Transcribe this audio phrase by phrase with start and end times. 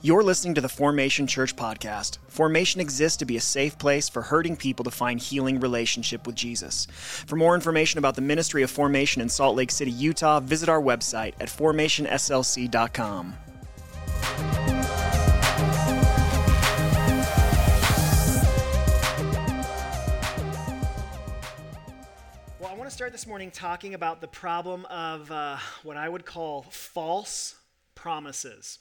[0.00, 2.18] You're listening to the Formation Church podcast.
[2.28, 6.36] Formation exists to be a safe place for hurting people to find healing relationship with
[6.36, 6.86] Jesus.
[6.92, 10.80] For more information about the ministry of Formation in Salt Lake City, Utah, visit our
[10.80, 13.34] website at formationslc.com.
[22.60, 26.08] Well, I want to start this morning talking about the problem of uh, what I
[26.08, 27.56] would call false
[27.96, 28.78] promises.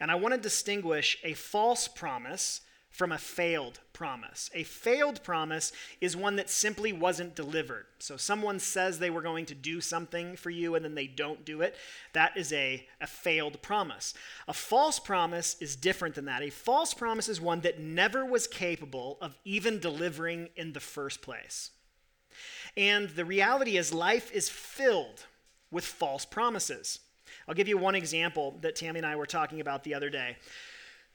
[0.00, 2.60] And I want to distinguish a false promise
[2.90, 4.50] from a failed promise.
[4.54, 7.86] A failed promise is one that simply wasn't delivered.
[7.98, 11.44] So someone says they were going to do something for you and then they don't
[11.44, 11.76] do it.
[12.12, 14.14] That is a, a failed promise.
[14.48, 16.42] A false promise is different than that.
[16.42, 21.22] A false promise is one that never was capable of even delivering in the first
[21.22, 21.70] place.
[22.76, 25.26] And the reality is, life is filled
[25.70, 27.00] with false promises.
[27.46, 30.36] I'll give you one example that Tammy and I were talking about the other day.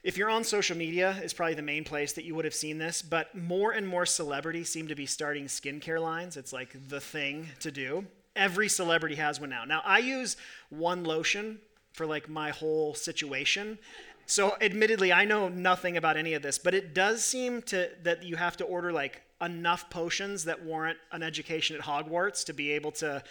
[0.04, 2.78] If you're on social media, is probably the main place that you would have seen
[2.78, 6.36] this, but more and more celebrities seem to be starting skincare lines.
[6.36, 8.06] It's like the thing to do.
[8.36, 9.64] Every celebrity has one now.
[9.64, 10.36] Now, I use
[10.70, 11.60] one lotion
[11.94, 13.78] for like my whole situation.
[14.26, 18.24] So, admittedly, I know nothing about any of this, but it does seem to that
[18.24, 22.72] you have to order like enough potions that warrant an education at Hogwarts to be
[22.72, 23.24] able to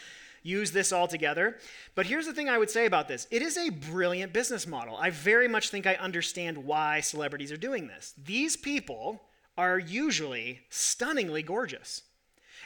[0.43, 1.59] use this all together.
[1.95, 4.97] But here's the thing I would say about this it is a brilliant business model.
[4.97, 8.15] I very much think I understand why celebrities are doing this.
[8.23, 9.23] These people
[9.57, 12.03] are usually stunningly gorgeous.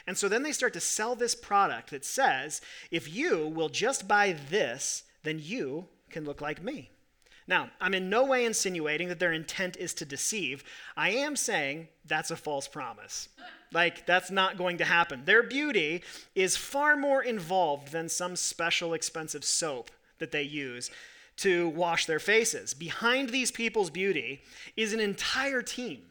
[0.05, 2.61] And so then they start to sell this product that says,
[2.91, 6.91] if you will just buy this, then you can look like me.
[7.47, 10.63] Now, I'm in no way insinuating that their intent is to deceive.
[10.95, 13.29] I am saying that's a false promise.
[13.71, 15.25] Like, that's not going to happen.
[15.25, 16.03] Their beauty
[16.35, 20.89] is far more involved than some special expensive soap that they use
[21.37, 22.73] to wash their faces.
[22.73, 24.41] Behind these people's beauty
[24.75, 26.01] is an entire team.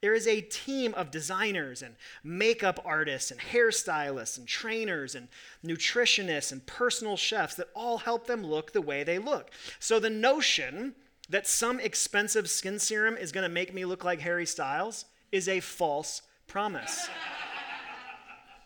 [0.00, 5.28] There is a team of designers and makeup artists and hairstylists and trainers and
[5.64, 9.50] nutritionists and personal chefs that all help them look the way they look.
[9.78, 10.94] So the notion
[11.30, 15.48] that some expensive skin serum is going to make me look like Harry Styles is
[15.48, 17.08] a false promise.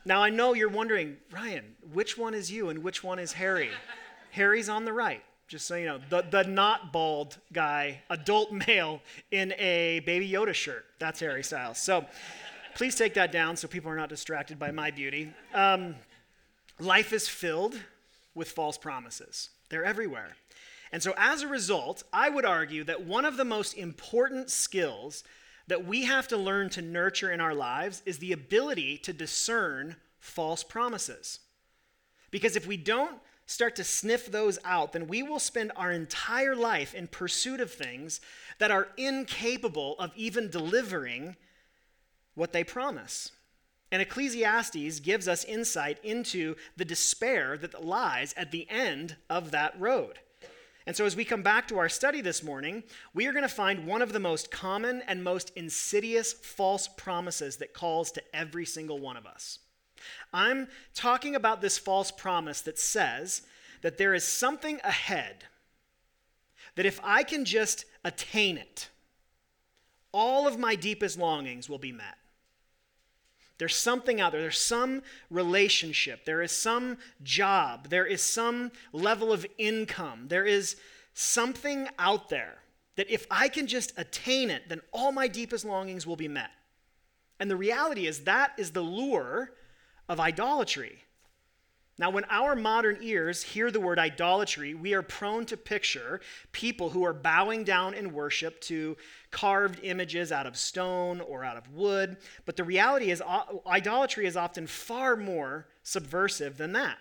[0.04, 3.70] now, I know you're wondering, Ryan, which one is you and which one is Harry?
[4.32, 5.98] Harry's on the right, just so you know.
[6.10, 9.00] The, the not bald guy, adult male
[9.30, 10.84] in a Baby Yoda shirt.
[10.98, 11.78] That's Harry Styles.
[11.78, 12.04] So
[12.74, 15.32] please take that down so people are not distracted by my beauty.
[15.54, 15.96] Um,
[16.78, 17.80] life is filled
[18.34, 20.36] with false promises, they're everywhere.
[20.92, 25.22] And so, as a result, I would argue that one of the most important skills
[25.68, 29.96] that we have to learn to nurture in our lives is the ability to discern
[30.18, 31.40] false promises.
[32.30, 36.56] Because if we don't start to sniff those out, then we will spend our entire
[36.56, 38.20] life in pursuit of things
[38.58, 41.36] that are incapable of even delivering
[42.34, 43.32] what they promise.
[43.90, 49.78] And Ecclesiastes gives us insight into the despair that lies at the end of that
[49.80, 50.18] road.
[50.88, 52.82] And so, as we come back to our study this morning,
[53.12, 57.58] we are going to find one of the most common and most insidious false promises
[57.58, 59.58] that calls to every single one of us.
[60.32, 63.42] I'm talking about this false promise that says
[63.82, 65.44] that there is something ahead,
[66.74, 68.88] that if I can just attain it,
[70.10, 72.17] all of my deepest longings will be met.
[73.58, 74.40] There's something out there.
[74.40, 76.24] There's some relationship.
[76.24, 77.88] There is some job.
[77.88, 80.26] There is some level of income.
[80.28, 80.76] There is
[81.12, 82.58] something out there
[82.96, 86.50] that if I can just attain it, then all my deepest longings will be met.
[87.40, 89.52] And the reality is that is the lure
[90.08, 91.04] of idolatry.
[91.98, 96.20] Now, when our modern ears hear the word idolatry, we are prone to picture
[96.52, 98.96] people who are bowing down in worship to
[99.32, 102.16] carved images out of stone or out of wood.
[102.46, 103.20] But the reality is,
[103.66, 106.98] idolatry is often far more subversive than that.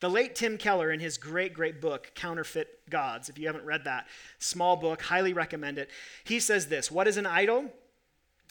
[0.00, 3.84] The late Tim Keller, in his great, great book, Counterfeit Gods, if you haven't read
[3.84, 4.06] that,
[4.38, 5.90] small book, highly recommend it.
[6.24, 7.70] He says this What is an idol?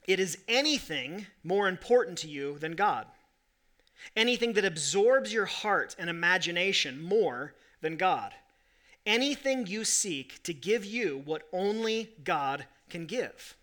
[0.08, 3.08] It is anything more important to you than God
[4.16, 8.34] anything that absorbs your heart and imagination more than God,
[9.06, 13.56] anything you seek to give you what only God can give.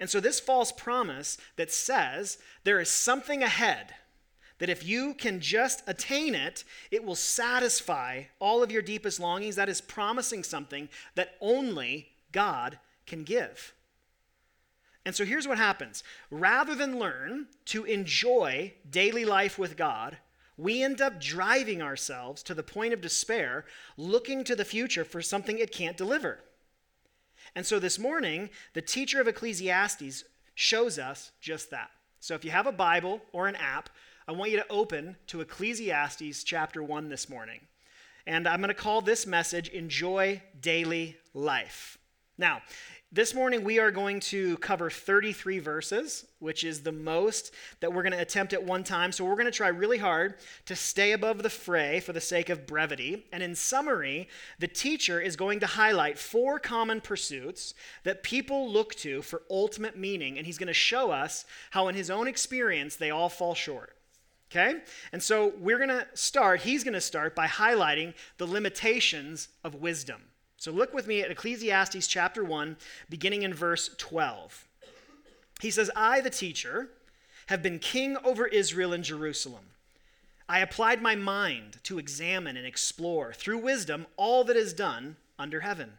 [0.00, 3.94] And so, this false promise that says there is something ahead,
[4.58, 9.56] that if you can just attain it, it will satisfy all of your deepest longings,
[9.56, 13.72] that is promising something that only God can give.
[15.08, 20.18] And so here's what happens rather than learn to enjoy daily life with God,
[20.58, 23.64] we end up driving ourselves to the point of despair,
[23.96, 26.40] looking to the future for something it can't deliver.
[27.54, 30.24] And so this morning, the teacher of Ecclesiastes
[30.54, 31.88] shows us just that.
[32.20, 33.88] So if you have a Bible or an app,
[34.28, 37.60] I want you to open to Ecclesiastes chapter 1 this morning.
[38.26, 41.96] And I'm going to call this message Enjoy Daily Life.
[42.36, 42.62] Now,
[43.10, 48.02] this morning, we are going to cover 33 verses, which is the most that we're
[48.02, 49.12] going to attempt at one time.
[49.12, 50.34] So, we're going to try really hard
[50.66, 53.24] to stay above the fray for the sake of brevity.
[53.32, 54.28] And in summary,
[54.58, 57.72] the teacher is going to highlight four common pursuits
[58.04, 60.36] that people look to for ultimate meaning.
[60.36, 63.96] And he's going to show us how, in his own experience, they all fall short.
[64.52, 64.80] Okay?
[65.12, 69.76] And so, we're going to start, he's going to start by highlighting the limitations of
[69.76, 70.20] wisdom.
[70.58, 72.76] So look with me at Ecclesiastes chapter 1,
[73.08, 74.66] beginning in verse 12.
[75.60, 76.88] He says, I, the teacher,
[77.46, 79.66] have been king over Israel and Jerusalem.
[80.48, 85.60] I applied my mind to examine and explore through wisdom all that is done under
[85.60, 85.92] heaven.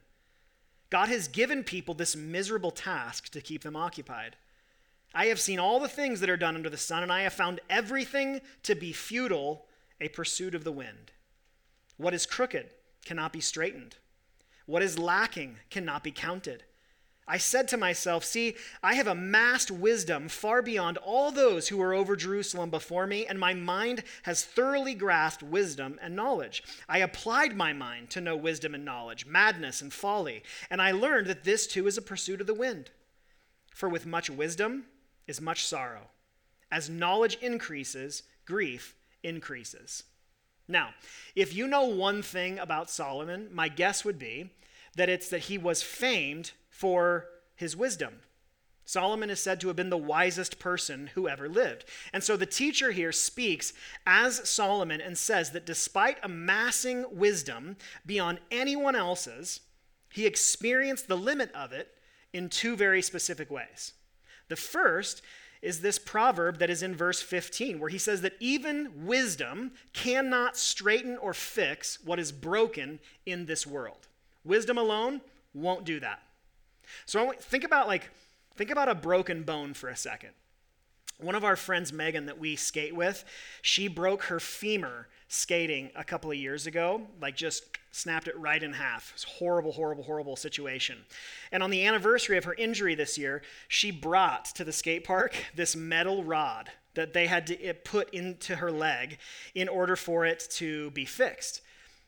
[0.90, 4.36] God has given people this miserable task to keep them occupied.
[5.16, 7.34] I have seen all the things that are done under the sun, and I have
[7.34, 9.66] found everything to be futile,
[10.02, 11.14] a pursuit of the wind.
[11.96, 12.72] What is crooked
[13.06, 13.96] cannot be straightened
[14.70, 16.64] what is lacking cannot be counted.
[17.28, 21.94] I said to myself, See, I have amassed wisdom far beyond all those who were
[21.94, 26.64] over Jerusalem before me, and my mind has thoroughly grasped wisdom and knowledge.
[26.88, 31.26] I applied my mind to know wisdom and knowledge, madness and folly, and I learned
[31.28, 32.92] that this too is a pursuit of the wind.
[33.74, 34.86] For with much wisdom
[35.26, 36.10] is much sorrow.
[36.72, 40.04] As knowledge increases, grief increases.
[40.70, 40.92] Now,
[41.36, 44.52] if you know one thing about Solomon, my guess would be
[44.96, 47.26] that it's that he was famed for
[47.56, 48.20] his wisdom.
[48.86, 51.86] Solomon is said to have been the wisest person who ever lived.
[52.14, 53.74] And so the teacher here speaks
[54.06, 57.76] as Solomon and says that despite amassing wisdom
[58.06, 59.62] beyond anyone else's,
[60.12, 61.90] he experienced the limit of it
[62.34, 63.94] in two very specific ways.
[64.48, 65.22] The first
[65.62, 70.56] is this proverb that is in verse 15, where he says that even wisdom cannot
[70.56, 74.08] straighten or fix what is broken in this world.
[74.44, 75.22] Wisdom alone
[75.54, 76.22] won't do that.
[77.06, 78.10] So think about like
[78.56, 80.32] think about a broken bone for a second.
[81.20, 83.26] One of our friends, Megan, that we skate with,
[83.62, 88.62] she broke her femur skating a couple of years ago, like just snapped it right
[88.62, 89.12] in half.
[89.14, 90.98] It's horrible, horrible, horrible situation.
[91.52, 95.36] And on the anniversary of her injury this year, she brought to the skate park
[95.56, 99.20] this metal rod that they had to put into her leg
[99.54, 101.62] in order for it to be fixed.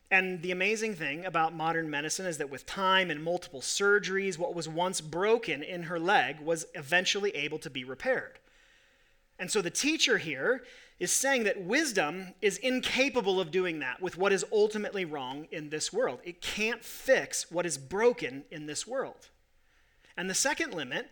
[0.10, 4.56] And the amazing thing about modern medicine is that with time and multiple surgeries, what
[4.56, 8.40] was once broken in her leg was eventually able to be repaired.
[9.40, 10.64] And so the teacher here
[11.01, 15.68] is saying that wisdom is incapable of doing that with what is ultimately wrong in
[15.68, 16.19] this world.
[16.24, 19.30] It can't fix what is broken in this world.
[20.15, 21.09] And the second limit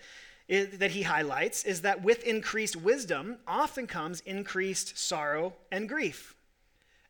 [0.48, 6.36] is, that he highlights is that with increased wisdom often comes increased sorrow and grief.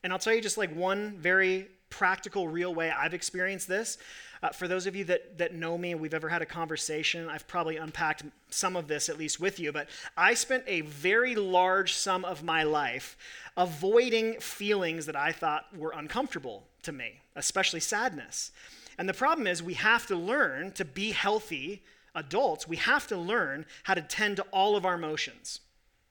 [0.02, 3.98] And I'll tell you just like one very practical, real way I've experienced this.
[4.42, 7.28] Uh, for those of you that, that know me and we've ever had a conversation,
[7.30, 11.36] I've probably unpacked some of this at least with you, but I spent a very
[11.36, 13.18] large sum of my life
[13.58, 18.52] avoiding feelings that I thought were uncomfortable to me, especially sadness.
[18.98, 21.84] And the problem is, we have to learn to be healthy
[22.16, 25.60] adults, we have to learn how to tend to all of our emotions.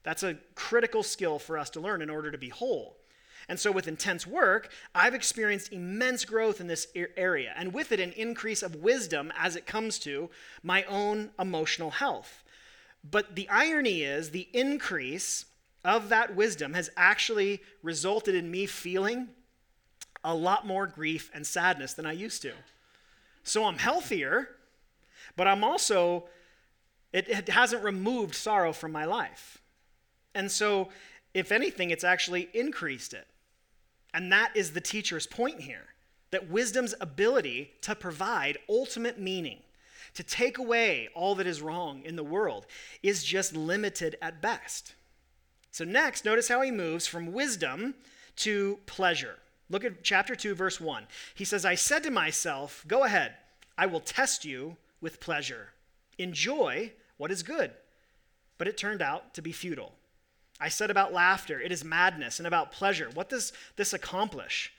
[0.02, 2.97] That's a critical skill for us to learn in order to be whole.
[3.49, 6.87] And so, with intense work, I've experienced immense growth in this
[7.17, 10.28] area, and with it, an increase of wisdom as it comes to
[10.62, 12.45] my own emotional health.
[13.09, 15.47] But the irony is, the increase
[15.85, 19.28] of that wisdom has actually resulted in me feeling
[20.23, 22.52] a lot more grief and sadness than I used to.
[23.45, 24.50] So I'm healthier,
[25.37, 26.28] but I'm also,
[27.14, 29.62] it, it hasn't removed sorrow from my life.
[30.35, 30.90] And so,
[31.33, 33.26] if anything, it's actually increased it.
[34.14, 35.86] And that is the teacher's point here
[36.30, 39.60] that wisdom's ability to provide ultimate meaning,
[40.14, 42.66] to take away all that is wrong in the world,
[43.02, 44.94] is just limited at best.
[45.70, 47.94] So, next, notice how he moves from wisdom
[48.36, 49.36] to pleasure.
[49.70, 51.06] Look at chapter 2, verse 1.
[51.34, 53.34] He says, I said to myself, Go ahead,
[53.76, 55.68] I will test you with pleasure.
[56.18, 57.72] Enjoy what is good.
[58.56, 59.94] But it turned out to be futile.
[60.60, 63.08] I said about laughter, it is madness, and about pleasure.
[63.12, 64.72] What does this accomplish?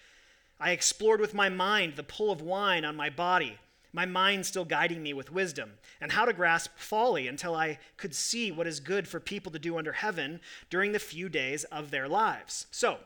[0.60, 3.58] I explored with my mind the pull of wine on my body,
[3.94, 8.14] my mind still guiding me with wisdom, and how to grasp folly until I could
[8.14, 11.92] see what is good for people to do under heaven during the few days of
[11.92, 12.68] their lives.
[12.72, 12.98] So,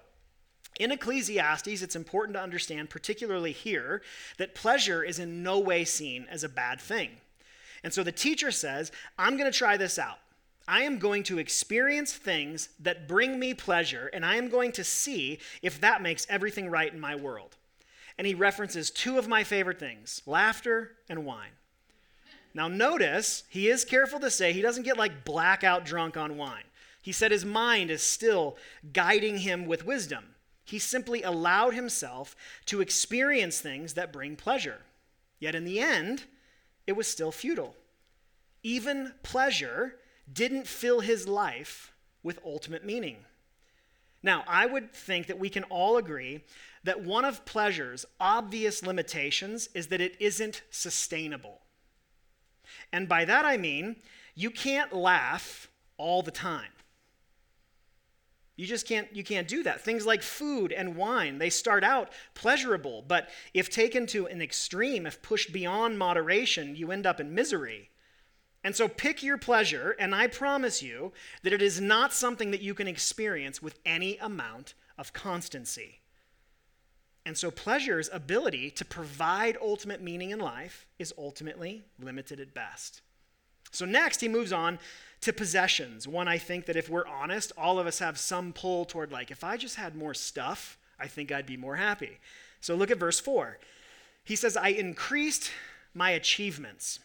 [0.79, 4.01] in Ecclesiastes, it's important to understand, particularly here,
[4.37, 7.11] that pleasure is in no way seen as a bad thing.
[7.83, 10.17] And so the teacher says, I'm going to try this out.
[10.67, 14.83] I am going to experience things that bring me pleasure, and I am going to
[14.83, 17.57] see if that makes everything right in my world.
[18.17, 21.51] And he references two of my favorite things laughter and wine.
[22.53, 26.63] Now, notice he is careful to say he doesn't get like blackout drunk on wine.
[27.01, 28.55] He said his mind is still
[28.93, 30.35] guiding him with wisdom.
[30.63, 32.35] He simply allowed himself
[32.67, 34.79] to experience things that bring pleasure.
[35.39, 36.23] Yet in the end,
[36.87, 37.75] it was still futile.
[38.61, 39.95] Even pleasure
[40.31, 43.17] didn't fill his life with ultimate meaning.
[44.21, 46.45] Now, I would think that we can all agree
[46.83, 51.59] that one of pleasure's obvious limitations is that it isn't sustainable.
[52.91, 53.97] And by that I mean,
[54.35, 56.71] you can't laugh all the time.
[58.55, 59.81] You just can't you can't do that.
[59.81, 65.07] Things like food and wine, they start out pleasurable, but if taken to an extreme,
[65.07, 67.89] if pushed beyond moderation, you end up in misery.
[68.63, 72.61] And so pick your pleasure, and I promise you that it is not something that
[72.61, 75.99] you can experience with any amount of constancy.
[77.25, 83.01] And so pleasure's ability to provide ultimate meaning in life is ultimately limited at best.
[83.71, 84.77] So next, he moves on
[85.21, 86.07] to possessions.
[86.07, 89.31] One, I think that if we're honest, all of us have some pull toward, like,
[89.31, 92.19] if I just had more stuff, I think I'd be more happy.
[92.61, 93.57] So look at verse 4.
[94.23, 95.51] He says, I increased
[95.93, 96.99] my achievements.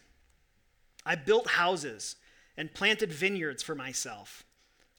[1.09, 2.17] I built houses
[2.55, 4.45] and planted vineyards for myself.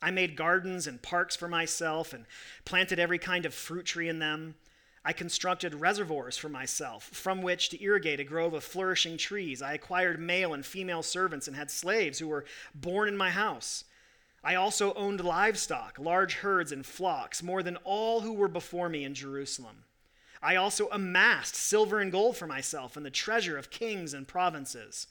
[0.01, 2.25] I made gardens and parks for myself and
[2.65, 4.55] planted every kind of fruit tree in them.
[5.05, 9.61] I constructed reservoirs for myself from which to irrigate a grove of flourishing trees.
[9.61, 13.83] I acquired male and female servants and had slaves who were born in my house.
[14.43, 19.03] I also owned livestock, large herds and flocks, more than all who were before me
[19.03, 19.83] in Jerusalem.
[20.41, 25.05] I also amassed silver and gold for myself and the treasure of kings and provinces.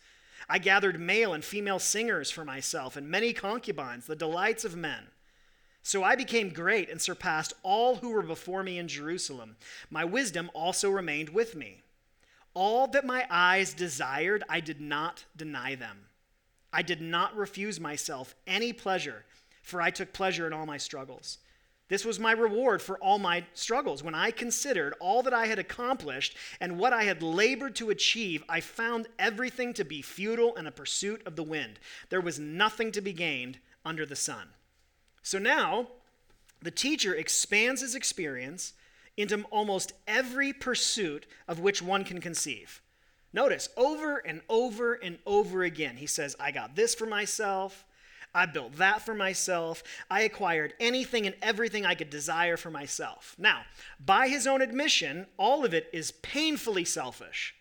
[0.48, 5.08] I gathered male and female singers for myself and many concubines, the delights of men.
[5.82, 9.56] So I became great and surpassed all who were before me in Jerusalem.
[9.88, 11.82] My wisdom also remained with me.
[12.52, 16.06] All that my eyes desired, I did not deny them.
[16.72, 19.24] I did not refuse myself any pleasure,
[19.62, 21.38] for I took pleasure in all my struggles.
[21.88, 24.02] This was my reward for all my struggles.
[24.02, 28.44] When I considered all that I had accomplished and what I had labored to achieve,
[28.48, 31.78] I found everything to be futile and a pursuit of the wind.
[32.10, 34.48] There was nothing to be gained under the sun.
[35.22, 35.88] So now,
[36.60, 38.74] the teacher expands his experience
[39.16, 42.82] into almost every pursuit of which one can conceive.
[43.32, 47.84] Notice, over and over and over again, he says, I got this for myself.
[48.34, 49.82] I built that for myself.
[50.10, 53.34] I acquired anything and everything I could desire for myself.
[53.38, 53.62] Now,
[53.98, 57.54] by his own admission, all of it is painfully selfish.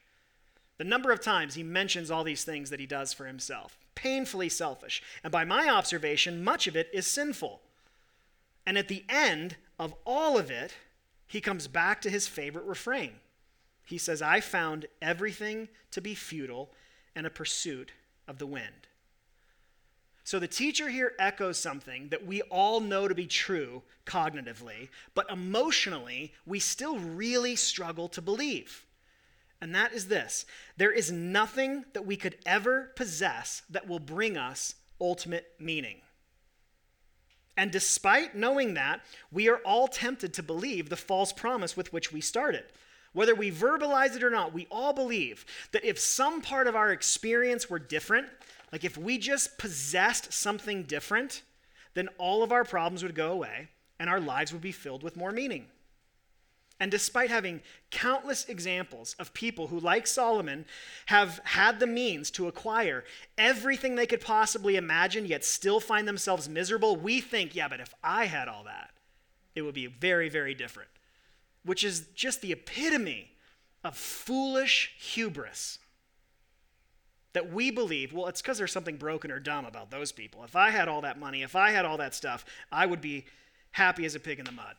[0.77, 4.49] The number of times he mentions all these things that he does for himself, painfully
[4.49, 5.01] selfish.
[5.23, 7.61] And by my observation, much of it is sinful.
[8.65, 10.73] And at the end of all of it,
[11.27, 13.13] he comes back to his favorite refrain.
[13.85, 16.71] He says, I found everything to be futile
[17.15, 17.93] and a pursuit
[18.27, 18.87] of the wind.
[20.27, 25.31] So the teacher here echoes something that we all know to be true cognitively, but
[25.31, 28.85] emotionally, we still really struggle to believe.
[29.61, 34.35] And that is this there is nothing that we could ever possess that will bring
[34.35, 36.01] us ultimate meaning.
[37.55, 42.11] And despite knowing that, we are all tempted to believe the false promise with which
[42.11, 42.65] we started.
[43.13, 46.91] Whether we verbalize it or not, we all believe that if some part of our
[46.91, 48.27] experience were different,
[48.71, 51.43] like if we just possessed something different,
[51.93, 53.69] then all of our problems would go away
[53.99, 55.67] and our lives would be filled with more meaning.
[56.79, 60.65] And despite having countless examples of people who, like Solomon,
[61.07, 63.03] have had the means to acquire
[63.35, 67.95] everything they could possibly imagine, yet still find themselves miserable, we think, yeah, but if
[68.03, 68.91] I had all that,
[69.55, 70.89] it would be very, very different.
[71.63, 73.31] Which is just the epitome
[73.83, 75.79] of foolish hubris
[77.37, 80.43] that we believe, well, it's because there's something broken or dumb about those people.
[80.43, 83.25] If I had all that money, if I had all that stuff, I would be
[83.73, 84.73] happy as a pig in the mud.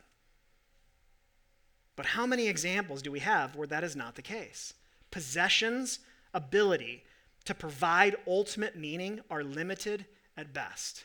[1.95, 4.75] But how many examples do we have where that is not the case?
[5.13, 6.01] Possessions'
[6.35, 7.05] ability
[7.45, 11.05] to provide ultimate meaning are limited at best.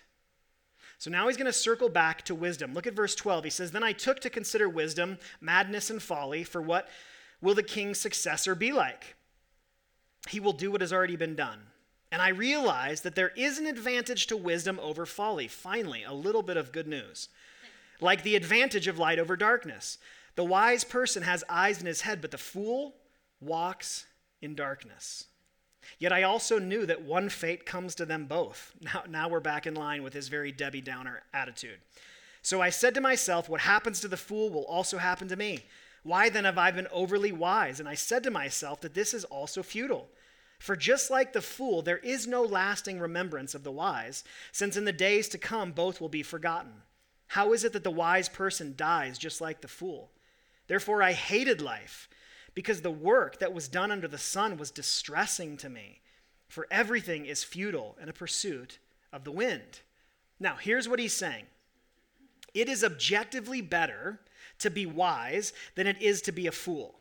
[0.98, 2.74] So now he's going to circle back to wisdom.
[2.74, 3.44] Look at verse 12.
[3.44, 6.90] He says, Then I took to consider wisdom, madness, and folly, for what
[7.42, 9.16] will the king's successor be like?
[10.30, 11.60] He will do what has already been done.
[12.12, 15.48] And I realize that there is an advantage to wisdom over folly.
[15.48, 17.30] Finally, a little bit of good news.
[18.00, 19.98] Like the advantage of light over darkness.
[20.36, 22.96] The wise person has eyes in his head, but the fool
[23.42, 24.06] walks
[24.42, 25.26] in darkness.
[26.00, 28.74] Yet I also knew that one fate comes to them both.
[28.82, 31.80] Now, now we're back in line with his very Debbie Downer attitude.
[32.42, 35.64] So I said to myself, What happens to the fool will also happen to me.
[36.04, 37.80] Why then have I been overly wise?
[37.80, 40.10] And I said to myself that this is also futile.
[40.60, 44.86] For just like the fool, there is no lasting remembrance of the wise, since in
[44.86, 46.84] the days to come both will be forgotten.
[47.28, 50.12] How is it that the wise person dies just like the fool?
[50.68, 52.08] Therefore I hated life,
[52.54, 56.02] because the work that was done under the sun was distressing to me.
[56.48, 58.78] For everything is futile and a pursuit
[59.12, 59.82] of the wind.
[60.40, 61.46] Now, here's what he's saying
[62.54, 64.20] it is objectively better
[64.60, 67.00] to be wise than it is to be a fool.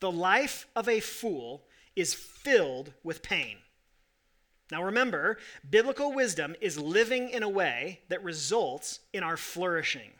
[0.00, 1.64] The life of a fool
[1.96, 3.58] is filled with pain.
[4.70, 10.10] Now remember, biblical wisdom is living in a way that results in our flourishing.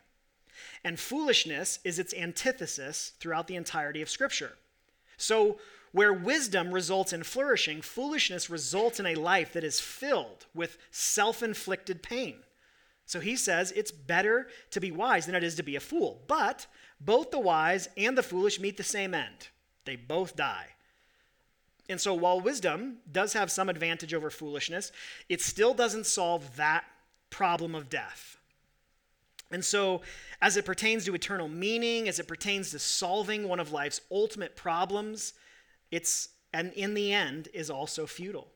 [0.83, 4.57] And foolishness is its antithesis throughout the entirety of Scripture.
[5.17, 5.59] So,
[5.91, 11.41] where wisdom results in flourishing, foolishness results in a life that is filled with self
[11.41, 12.35] inflicted pain.
[13.09, 16.21] So he says it's better to be wise than it is to be a fool.
[16.27, 16.67] But
[17.01, 19.47] both the wise and the foolish meet the same end
[19.85, 20.67] they both die.
[21.89, 24.91] And so while wisdom does have some advantage over foolishness,
[25.27, 26.83] it still doesn't solve that
[27.31, 28.37] problem of death.
[29.49, 30.01] And so,
[30.39, 34.55] as it pertains to eternal meaning, as it pertains to solving one of life's ultimate
[34.55, 35.33] problems,
[35.89, 38.49] it's, and in the end, is also futile.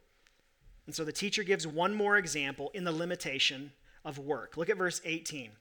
[0.86, 3.72] And so the teacher gives one more example in the limitation
[4.06, 4.58] of work.
[4.58, 5.52] Look at verse 18.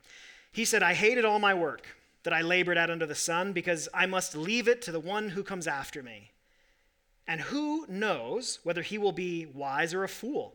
[0.53, 1.87] He said, I hated all my work
[2.25, 5.31] that I labored at under the sun because I must leave it to the one
[5.31, 6.31] who comes after me.
[7.27, 10.55] And who knows whether he will be wise or a fool?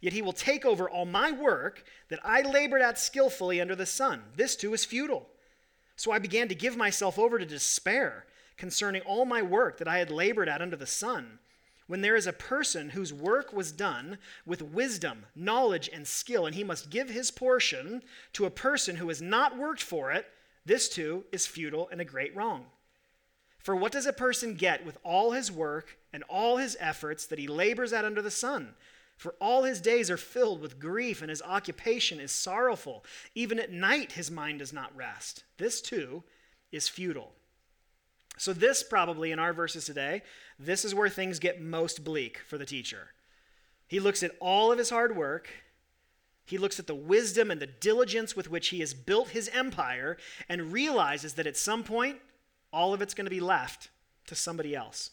[0.00, 3.86] Yet he will take over all my work that I labored at skillfully under the
[3.86, 4.22] sun.
[4.36, 5.28] This too is futile.
[5.96, 9.98] So I began to give myself over to despair concerning all my work that I
[9.98, 11.38] had labored at under the sun.
[11.92, 16.54] When there is a person whose work was done with wisdom, knowledge, and skill, and
[16.54, 20.24] he must give his portion to a person who has not worked for it,
[20.64, 22.64] this too is futile and a great wrong.
[23.58, 27.38] For what does a person get with all his work and all his efforts that
[27.38, 28.74] he labors at under the sun?
[29.18, 33.04] For all his days are filled with grief, and his occupation is sorrowful.
[33.34, 35.44] Even at night, his mind does not rest.
[35.58, 36.24] This too
[36.70, 37.34] is futile.
[38.42, 40.22] So, this probably in our verses today,
[40.58, 43.10] this is where things get most bleak for the teacher.
[43.86, 45.48] He looks at all of his hard work,
[46.44, 50.16] he looks at the wisdom and the diligence with which he has built his empire,
[50.48, 52.18] and realizes that at some point,
[52.72, 53.90] all of it's going to be left
[54.26, 55.12] to somebody else.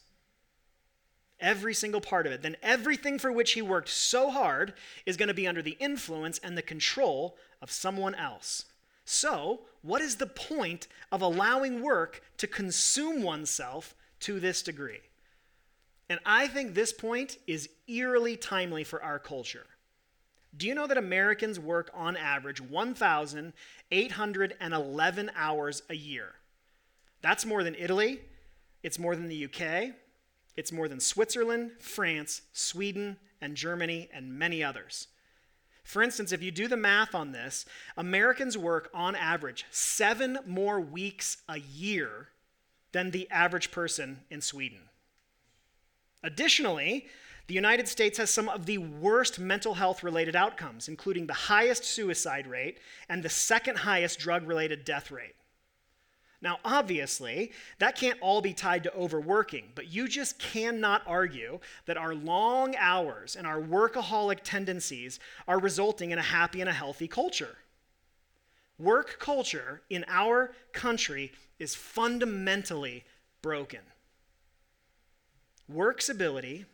[1.40, 2.42] Every single part of it.
[2.42, 4.74] Then everything for which he worked so hard
[5.06, 8.66] is going to be under the influence and the control of someone else.
[9.12, 15.00] So, what is the point of allowing work to consume oneself to this degree?
[16.10, 19.66] And I think this point is eerily timely for our culture.
[20.56, 26.36] Do you know that Americans work on average 1,811 hours a year?
[27.24, 28.22] That's more than Italy,
[28.84, 29.96] it's more than the UK,
[30.56, 35.08] it's more than Switzerland, France, Sweden, and Germany, and many others.
[35.90, 37.66] For instance, if you do the math on this,
[37.98, 42.28] Americans work on average seven more weeks a year
[42.92, 44.82] than the average person in Sweden.
[46.22, 47.08] Additionally,
[47.48, 51.84] the United States has some of the worst mental health related outcomes, including the highest
[51.84, 52.78] suicide rate
[53.10, 55.34] and the second highest drug related death rate.
[56.42, 61.98] Now, obviously, that can't all be tied to overworking, but you just cannot argue that
[61.98, 67.10] our long hours and our workaholic tendencies are resulting in a happy and a healthy
[67.10, 67.58] culture.
[68.78, 73.04] Work culture in our country is fundamentally
[73.42, 73.82] broken.
[75.68, 76.66] Work's ability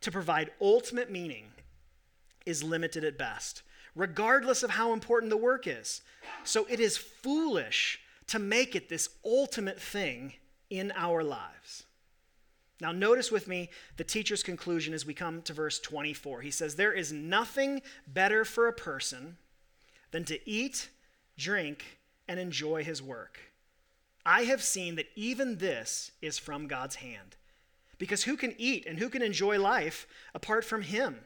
[0.00, 1.46] to provide ultimate meaning
[2.44, 3.62] is limited at best,
[3.94, 6.02] regardless of how important the work is.
[6.42, 10.34] So it is foolish to make it this ultimate thing
[10.70, 11.84] in our lives.
[12.80, 16.42] Now, notice with me the teacher's conclusion as we come to verse 24.
[16.42, 19.38] He says, There is nothing better for a person
[20.10, 20.90] than to eat,
[21.38, 23.38] drink, and enjoy his work.
[24.26, 27.36] I have seen that even this is from God's hand.
[27.98, 31.20] Because who can eat and who can enjoy life apart from him?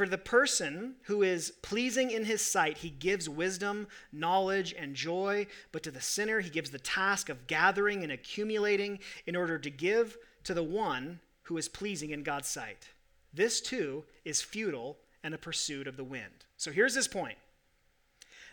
[0.00, 5.46] For the person who is pleasing in his sight, he gives wisdom, knowledge, and joy,
[5.72, 9.68] but to the sinner, he gives the task of gathering and accumulating in order to
[9.68, 12.88] give to the one who is pleasing in God's sight.
[13.34, 16.46] This too is futile and a pursuit of the wind.
[16.56, 17.36] So here's this point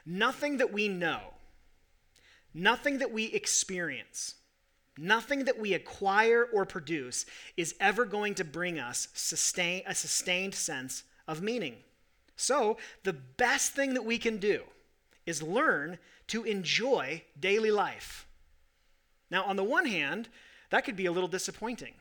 [0.05, 1.21] nothing that we know,
[2.53, 4.36] nothing that we experience,
[4.97, 10.55] Nothing that we acquire or produce is ever going to bring us sustain, a sustained
[10.55, 11.77] sense of meaning.
[12.35, 14.61] So, the best thing that we can do
[15.25, 18.27] is learn to enjoy daily life.
[19.29, 20.29] Now, on the one hand,
[20.69, 21.93] that could be a little disappointing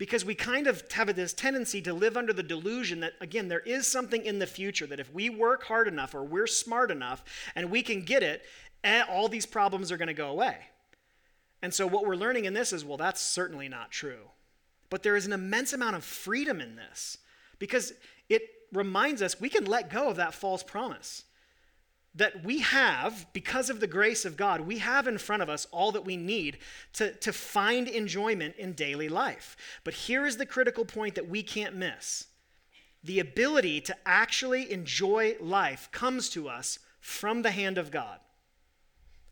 [0.00, 3.60] because we kind of have this tendency to live under the delusion that, again, there
[3.60, 7.22] is something in the future that if we work hard enough or we're smart enough
[7.54, 8.42] and we can get it,
[8.82, 10.56] eh, all these problems are going to go away.
[11.60, 14.30] And so, what we're learning in this is well, that's certainly not true.
[14.88, 17.18] But there is an immense amount of freedom in this
[17.60, 17.92] because
[18.28, 18.42] it
[18.72, 21.22] reminds us we can let go of that false promise
[22.16, 25.68] that we have, because of the grace of God, we have in front of us
[25.70, 26.58] all that we need
[26.94, 29.56] to, to find enjoyment in daily life.
[29.84, 32.26] But here is the critical point that we can't miss
[33.02, 38.18] the ability to actually enjoy life comes to us from the hand of God.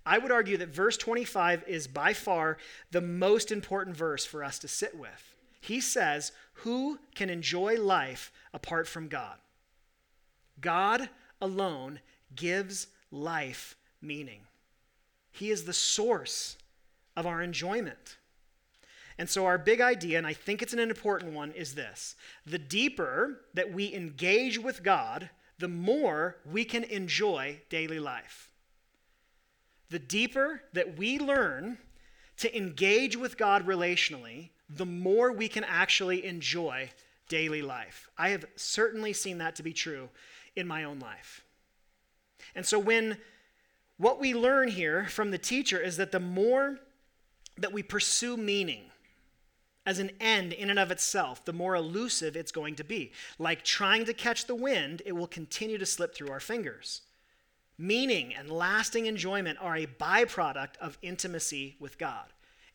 [0.07, 2.57] I would argue that verse 25 is by far
[2.91, 5.28] the most important verse for us to sit with.
[5.61, 9.37] He says, Who can enjoy life apart from God?
[10.61, 11.09] God
[11.41, 12.01] alone
[12.35, 14.41] gives life meaning.
[15.31, 16.57] He is the source
[17.17, 18.17] of our enjoyment.
[19.19, 22.15] And so, our big idea, and I think it's an important one, is this
[22.47, 28.51] the deeper that we engage with God, the more we can enjoy daily life.
[29.91, 31.79] The deeper that we learn
[32.37, 36.91] to engage with God relationally, the more we can actually enjoy
[37.29, 38.09] daily life.
[38.17, 40.09] I have certainly seen that to be true
[40.57, 41.45] in my own life.
[42.55, 43.19] And so, when
[43.97, 46.79] what we learn here from the teacher is that the more
[47.57, 48.85] that we pursue meaning
[49.85, 53.11] as an end in and of itself, the more elusive it's going to be.
[53.39, 57.03] Like trying to catch the wind, it will continue to slip through our fingers.
[57.79, 62.27] Meaning and lasting enjoyment are a byproduct of intimacy with God.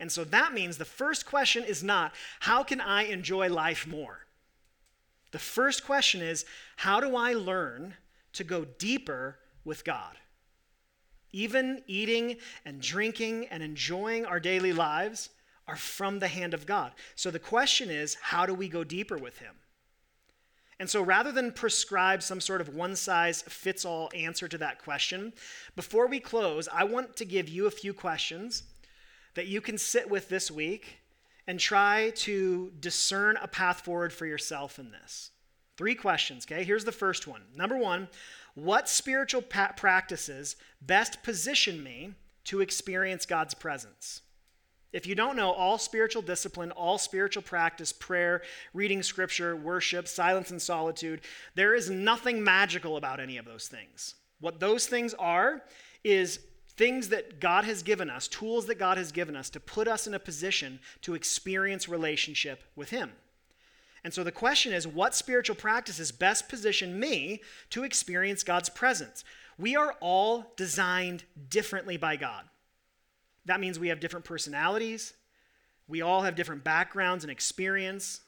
[0.03, 4.19] And so that means the first question is not, how can I enjoy life more?
[5.31, 7.95] The first question is, how do I learn
[8.33, 10.17] to go deeper with God.
[11.31, 15.29] Even eating and drinking and enjoying our daily lives
[15.67, 16.91] are from the hand of God.
[17.15, 19.55] So the question is, how do we go deeper with Him?
[20.79, 24.83] And so rather than prescribe some sort of one size fits all answer to that
[24.83, 25.31] question,
[25.75, 28.63] before we close, I want to give you a few questions
[29.35, 30.99] that you can sit with this week
[31.47, 35.31] and try to discern a path forward for yourself in this.
[35.77, 36.63] Three questions, okay?
[36.63, 37.41] Here's the first one.
[37.55, 38.07] Number one,
[38.55, 42.13] what spiritual pa- practices best position me
[42.45, 44.21] to experience God's presence?
[44.91, 48.43] If you don't know, all spiritual discipline, all spiritual practice, prayer,
[48.75, 51.21] reading scripture, worship, silence and solitude,
[51.55, 54.13] there is nothing magical about any of those things.
[54.39, 55.63] What those things are
[56.03, 56.39] is
[56.75, 60.07] things that God has given us, tools that God has given us to put us
[60.07, 63.11] in a position to experience relationship with Him.
[64.03, 69.23] And so the question is what spiritual practices best position me to experience God's presence?
[69.57, 72.45] We are all designed differently by God.
[73.45, 75.13] That means we have different personalities,
[75.87, 78.21] we all have different backgrounds and experience.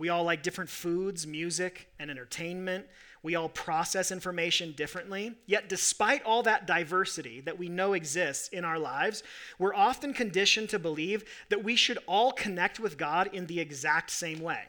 [0.00, 2.86] We all like different foods, music, and entertainment.
[3.22, 5.34] We all process information differently.
[5.46, 9.22] Yet, despite all that diversity that we know exists in our lives,
[9.58, 14.10] we're often conditioned to believe that we should all connect with God in the exact
[14.10, 14.62] same way.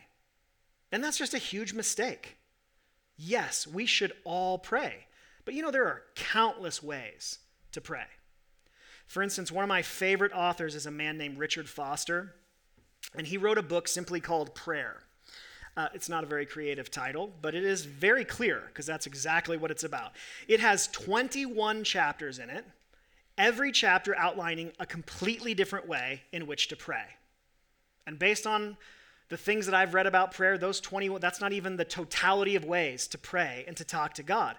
[0.92, 2.38] And that's just a huge mistake.
[3.16, 5.06] Yes, we should all pray,
[5.46, 7.40] but you know, there are countless ways
[7.72, 8.06] to pray.
[9.06, 12.34] For instance, one of my favorite authors is a man named Richard Foster,
[13.16, 15.04] and he wrote a book simply called Prayer.
[15.78, 19.56] Uh, it's not a very creative title, but it is very clear because that's exactly
[19.56, 20.12] what it's about.
[20.48, 22.66] It has 21 chapters in it,
[23.38, 27.06] every chapter outlining a completely different way in which to pray.
[28.06, 28.76] And based on
[29.30, 32.66] the things that I've read about prayer, those 20, that's not even the totality of
[32.66, 34.58] ways to pray and to talk to God.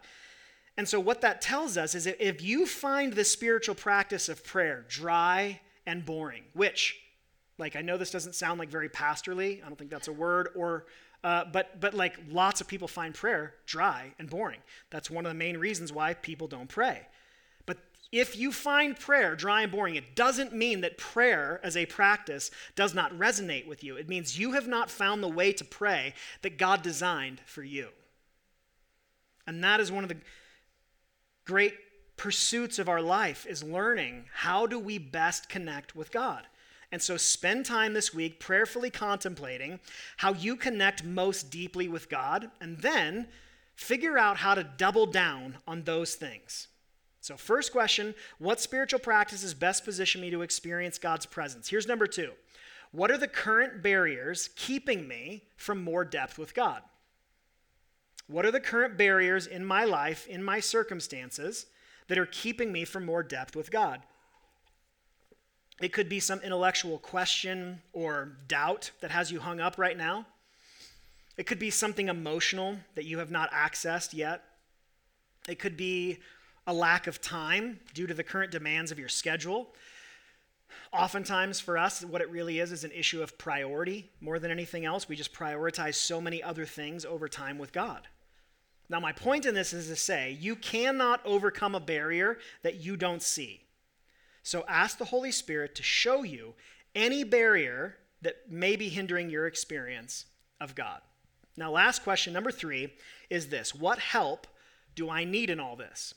[0.79, 4.43] And so, what that tells us is that if you find the spiritual practice of
[4.43, 7.02] prayer dry and boring, which
[7.63, 9.63] like, I know this doesn't sound like very pastorly.
[9.65, 10.49] I don't think that's a word.
[10.55, 10.85] Or,
[11.25, 14.61] uh, but, but like, lots of people find prayer dry and boring.
[14.91, 17.07] That's one of the main reasons why people don't pray.
[17.65, 17.79] But
[18.11, 22.51] if you find prayer dry and boring, it doesn't mean that prayer as a practice
[22.75, 23.97] does not resonate with you.
[23.97, 27.89] It means you have not found the way to pray that God designed for you.
[29.47, 30.19] And that is one of the
[31.45, 31.75] great
[32.17, 36.47] pursuits of our life is learning how do we best connect with God.
[36.93, 39.81] And so spend time this week prayerfully contemplating
[40.19, 43.29] how you connect most deeply with God, and then
[43.75, 46.69] figure out how to double down on those things.
[47.23, 51.69] So, first question What spiritual practices best position me to experience God's presence?
[51.69, 52.33] Here's number two
[52.91, 56.83] What are the current barriers keeping me from more depth with God?
[58.27, 61.67] What are the current barriers in my life, in my circumstances,
[62.09, 64.03] that are keeping me from more depth with God?
[65.83, 70.27] It could be some intellectual question or doubt that has you hung up right now.
[71.37, 74.45] It could be something emotional that you have not accessed yet.
[75.49, 76.21] It could be
[76.69, 79.75] a lack of time due to the current demands of your schedule.
[80.93, 84.85] Oftentimes, for us, what it really is is an issue of priority more than anything
[84.85, 85.09] else.
[85.09, 88.07] We just prioritize so many other things over time with God.
[88.89, 92.97] Now, my point in this is to say you cannot overcome a barrier that you
[92.97, 93.63] don't see.
[94.43, 96.55] So ask the Holy Spirit to show you
[96.95, 100.27] any barrier that may be hindering your experience
[100.61, 101.01] of God.
[101.57, 102.95] Now, last question, number three,
[103.29, 104.47] is this What help
[104.95, 106.15] do I need in all this?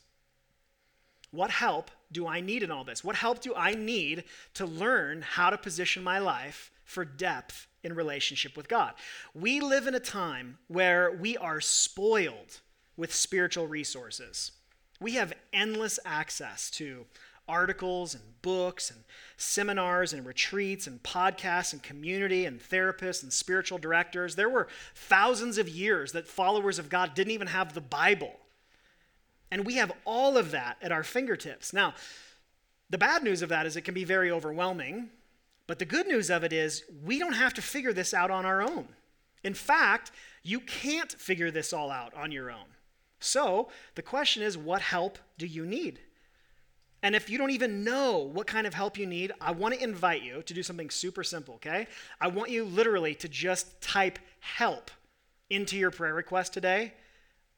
[1.30, 3.04] What help do I need in all this?
[3.04, 7.94] What help do I need to learn how to position my life for depth in
[7.94, 8.94] relationship with God?
[9.34, 12.60] We live in a time where we are spoiled
[12.96, 14.52] with spiritual resources.
[15.00, 17.04] We have endless access to
[17.48, 19.00] articles and books and
[19.36, 24.34] seminars and retreats and podcasts and community and therapists and spiritual directors.
[24.34, 28.34] There were thousands of years that followers of God didn't even have the Bible.
[29.50, 31.72] And we have all of that at our fingertips.
[31.72, 31.94] Now,
[32.90, 35.10] the bad news of that is it can be very overwhelming,
[35.66, 38.44] but the good news of it is we don't have to figure this out on
[38.44, 38.88] our own.
[39.42, 42.66] In fact, you can't figure this all out on your own.
[43.18, 46.00] So, the question is what help do you need?
[47.06, 49.80] And if you don't even know what kind of help you need, I want to
[49.80, 51.86] invite you to do something super simple, okay?
[52.20, 54.90] I want you literally to just type help
[55.48, 56.94] into your prayer request today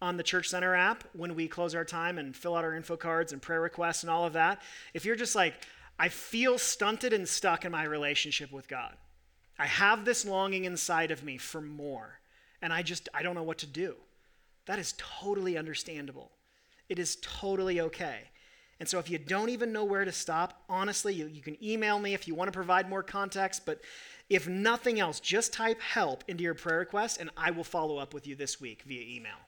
[0.02, 2.98] on the Church Center app when we close our time and fill out our info
[2.98, 4.60] cards and prayer requests and all of that.
[4.92, 5.54] If you're just like,
[5.98, 8.98] I feel stunted and stuck in my relationship with God,
[9.58, 12.20] I have this longing inside of me for more,
[12.60, 13.94] and I just, I don't know what to do.
[14.66, 16.32] That is totally understandable.
[16.90, 18.24] It is totally okay.
[18.80, 21.98] And so if you don't even know where to stop, honestly, you, you can email
[21.98, 23.66] me if you want to provide more context.
[23.66, 23.80] But
[24.28, 28.14] if nothing else, just type help into your prayer request and I will follow up
[28.14, 29.38] with you this week via email.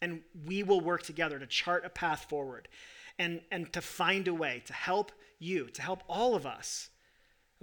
[0.00, 2.68] And we will work together to chart a path forward
[3.18, 6.90] and, and to find a way to help you, to help all of us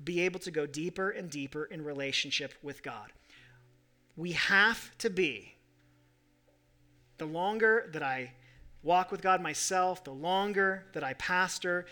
[0.03, 3.12] be able to go deeper and deeper in relationship with God.
[4.15, 5.55] We have to be,
[7.17, 8.33] the longer that I
[8.83, 11.85] walk with God myself, the longer that I pastor,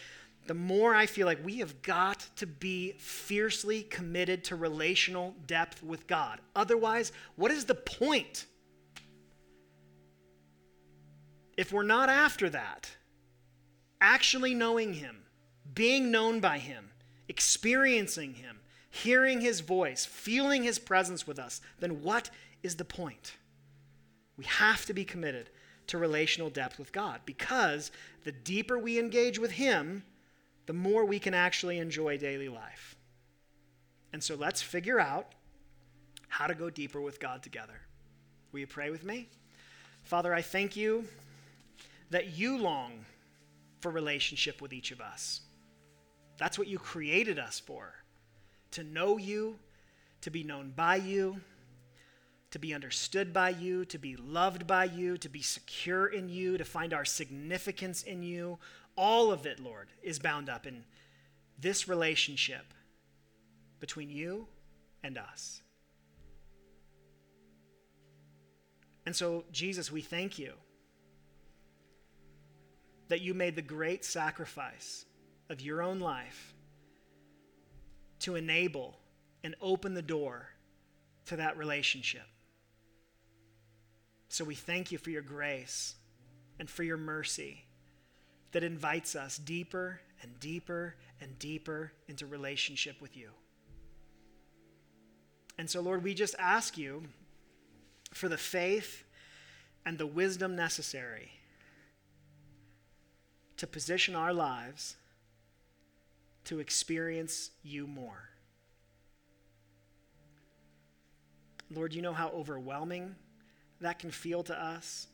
[0.48, 5.84] the more I feel like we have got to be fiercely committed to relational depth
[5.84, 6.40] with God.
[6.56, 8.46] Otherwise, what is the point?
[11.58, 12.90] If we're not after that,
[14.00, 15.24] actually knowing Him,
[15.74, 16.92] being known by Him,
[17.28, 22.30] experiencing Him, hearing His voice, feeling His presence with us, then what
[22.64, 23.34] is the point?
[24.38, 25.50] We have to be committed
[25.88, 27.92] to relational depth with God because
[28.24, 30.04] the deeper we engage with Him,
[30.66, 32.96] the more we can actually enjoy daily life.
[34.14, 35.34] And so let's figure out
[36.28, 37.80] how to go deeper with God together.
[38.52, 39.30] Will you pray with me?
[40.04, 41.06] Father, I thank you
[42.10, 43.06] that you long
[43.82, 45.42] for relationship with each of us.
[46.38, 47.94] That's what you created us for
[48.72, 49.58] to know you,
[50.22, 51.40] to be known by you
[52.52, 56.58] to be understood by you, to be loved by you, to be secure in you,
[56.58, 58.58] to find our significance in you.
[58.96, 60.86] All of it, Lord, is bound up in
[61.60, 62.74] this relationship
[63.80, 64.48] between you
[65.04, 65.62] and us.
[69.06, 70.54] And so, Jesus, we thank you
[73.08, 75.06] that you made the great sacrifice
[75.50, 76.54] of your own life
[78.20, 78.98] to enable
[79.44, 80.50] and open the door
[81.26, 82.26] to that relationship.
[84.30, 85.96] So we thank you for your grace
[86.60, 87.66] and for your mercy
[88.52, 93.30] that invites us deeper and deeper and deeper into relationship with you.
[95.58, 97.04] And so, Lord, we just ask you
[98.14, 99.04] for the faith
[99.86, 101.32] and the wisdom necessary
[103.58, 104.96] to position our lives
[106.46, 108.30] to experience you more.
[111.70, 113.16] Lord, you know how overwhelming
[113.82, 115.08] that can feel to us.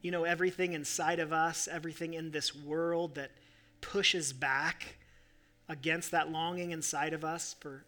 [0.00, 3.32] You know, everything inside of us, everything in this world that
[3.80, 4.96] pushes back
[5.68, 7.84] against that longing inside of us for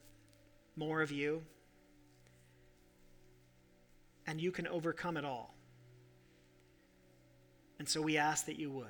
[0.77, 1.43] more of you.
[4.27, 5.55] And you can overcome it all.
[7.79, 8.87] And so we ask that you would.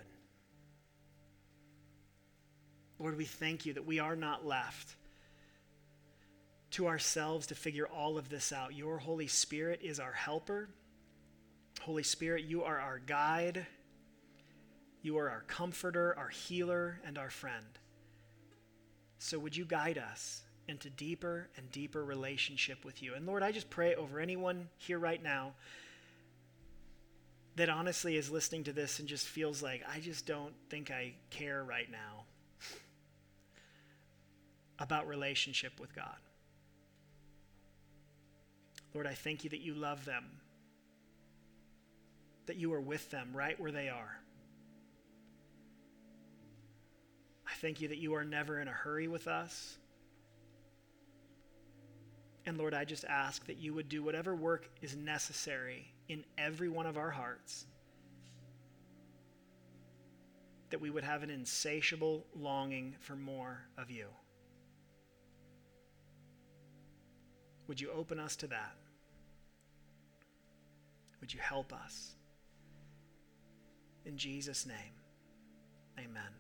[2.99, 4.97] Lord, we thank you that we are not left
[6.73, 8.75] to ourselves to figure all of this out.
[8.75, 10.69] Your Holy Spirit is our helper.
[11.81, 13.67] Holy Spirit, you are our guide.
[15.03, 17.67] You are our comforter, our healer, and our friend.
[19.19, 23.15] So would you guide us into deeper and deeper relationship with you?
[23.15, 25.55] And Lord, I just pray over anyone here right now
[27.57, 31.15] that honestly is listening to this and just feels like, I just don't think I
[31.31, 32.25] care right now
[34.79, 36.17] about relationship with God.
[38.95, 40.25] Lord, I thank you that you love them,
[42.47, 44.19] that you are with them right where they are.
[47.47, 49.77] I thank you that you are never in a hurry with us.
[52.47, 56.69] And Lord, I just ask that you would do whatever work is necessary in every
[56.69, 57.67] one of our hearts,
[60.71, 64.07] that we would have an insatiable longing for more of you.
[67.69, 68.75] Would you open us to that?
[71.21, 72.17] Would you help us?
[74.05, 74.95] In Jesus' name,
[75.99, 76.40] amen.